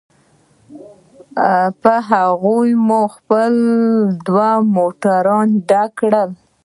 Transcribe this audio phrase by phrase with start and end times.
[1.81, 3.53] په هغوی مو خپل
[4.25, 6.29] دوه موټرونه ډک کړل.